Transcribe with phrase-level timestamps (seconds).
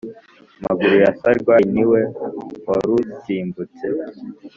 [0.63, 2.01] Maguru ya Sarwaya ni we
[2.67, 3.85] warusimbutse